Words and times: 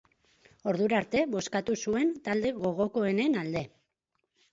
Ordura 0.69 0.95
arte, 0.99 1.19
bozkatu 1.33 1.75
zuen 1.87 2.13
talde 2.29 2.53
gogokoenen 2.63 3.37
alde. 3.43 3.63